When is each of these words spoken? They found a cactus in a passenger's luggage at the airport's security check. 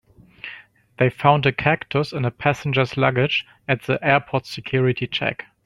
They 0.97 1.11
found 1.11 1.45
a 1.45 1.51
cactus 1.51 2.11
in 2.11 2.25
a 2.25 2.31
passenger's 2.31 2.97
luggage 2.97 3.45
at 3.67 3.83
the 3.83 4.03
airport's 4.03 4.49
security 4.49 5.05
check. 5.05 5.45